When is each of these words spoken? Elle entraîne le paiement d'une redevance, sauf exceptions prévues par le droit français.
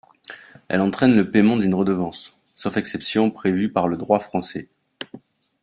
Elle 0.67 0.81
entraîne 0.81 1.15
le 1.15 1.29
paiement 1.29 1.57
d'une 1.57 1.75
redevance, 1.75 2.41
sauf 2.55 2.75
exceptions 2.77 3.29
prévues 3.29 3.71
par 3.71 3.87
le 3.87 3.97
droit 3.97 4.19
français. 4.19 4.67